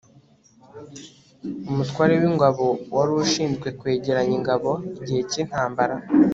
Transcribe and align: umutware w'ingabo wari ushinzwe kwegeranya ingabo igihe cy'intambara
umutware 1.69 2.13
w'ingabo 2.21 2.65
wari 2.95 3.11
ushinzwe 3.23 3.67
kwegeranya 3.79 4.33
ingabo 4.39 4.71
igihe 4.97 5.21
cy'intambara 5.29 5.95